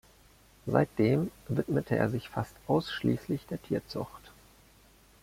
[0.65, 4.31] Seitdem widmete er sich fast ausschließlich der Tierzucht.